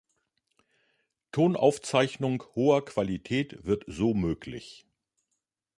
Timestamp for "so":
3.87-4.15